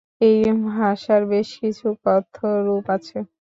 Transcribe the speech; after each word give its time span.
এই 0.21 0.39
ভাষার 0.67 1.21
বেশ 1.31 1.49
কিছু 1.61 1.87
কথ্য 2.05 2.35
রূপ 2.65 2.85
আছে। 2.89 3.17